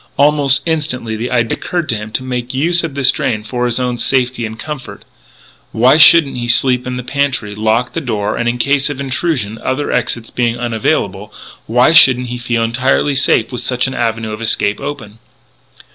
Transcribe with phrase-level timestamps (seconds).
[0.17, 3.79] Almost instantly the idea occurred to him to make use of the drain for his
[3.79, 5.05] own safety and comfort.
[5.73, 9.59] Why shouldn't he sleep in the pantry, lock the door, and, in case of intrusion,
[9.63, 11.31] other exits being unavailable,
[11.67, 15.19] why shouldn't he feel entirely safe with such an avenue of escape open?